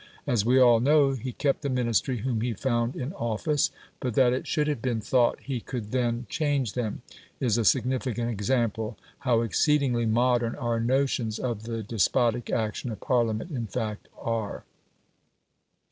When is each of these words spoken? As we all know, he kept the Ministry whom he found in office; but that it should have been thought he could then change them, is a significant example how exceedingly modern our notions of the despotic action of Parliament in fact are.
As 0.25 0.43
we 0.43 0.57
all 0.59 0.79
know, 0.79 1.11
he 1.11 1.31
kept 1.31 1.61
the 1.61 1.69
Ministry 1.69 2.17
whom 2.21 2.41
he 2.41 2.55
found 2.55 2.95
in 2.95 3.13
office; 3.13 3.69
but 3.99 4.15
that 4.15 4.33
it 4.33 4.47
should 4.47 4.67
have 4.67 4.81
been 4.81 4.99
thought 4.99 5.39
he 5.39 5.59
could 5.59 5.91
then 5.91 6.25
change 6.27 6.73
them, 6.73 7.03
is 7.39 7.55
a 7.59 7.63
significant 7.63 8.31
example 8.31 8.97
how 9.19 9.41
exceedingly 9.41 10.07
modern 10.07 10.55
our 10.55 10.79
notions 10.79 11.37
of 11.37 11.65
the 11.65 11.83
despotic 11.83 12.49
action 12.49 12.89
of 12.91 12.99
Parliament 12.99 13.51
in 13.51 13.67
fact 13.67 14.07
are. 14.17 14.63